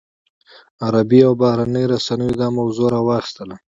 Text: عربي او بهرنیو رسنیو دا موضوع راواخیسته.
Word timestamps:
عربي 0.85 1.19
او 1.27 1.33
بهرنیو 1.41 1.91
رسنیو 1.93 2.37
دا 2.41 2.47
موضوع 2.57 2.87
راواخیسته. 2.93 3.55